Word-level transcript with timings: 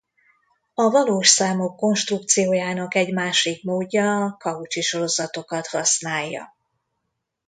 A 0.73 0.89
valós 0.89 1.27
számok 1.27 1.75
konstrukciójának 1.75 2.95
egy 2.95 3.13
másik 3.13 3.63
módja 3.63 4.23
a 4.25 4.35
Cauchy-sorozatokat 4.39 5.67
használja. 5.67 6.55